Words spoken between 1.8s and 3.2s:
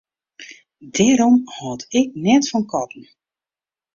ik net fan katten.